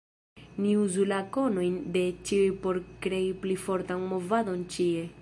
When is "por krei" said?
2.65-3.31